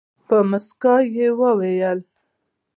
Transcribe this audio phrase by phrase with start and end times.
[0.27, 1.99] په موسکا یې وویل.